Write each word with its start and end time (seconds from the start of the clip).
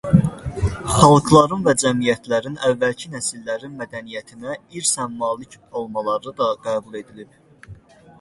Xalqların 0.91 1.59
və 1.67 1.73
cəmiyyətlərin 1.81 2.55
əvvəlki 2.69 3.11
nəsillərin 3.15 3.75
mədəniyyətinə 3.81 4.55
irsən 4.81 5.13
malik 5.21 5.59
olmaları 5.83 6.35
da 6.41 6.49
qəbul 6.69 6.99
edilib. 7.03 7.37